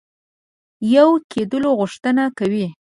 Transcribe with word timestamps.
یو 0.95 1.09
کېدلو 1.31 1.69
غوښتنه 1.79 2.23
کوي. 2.37 2.67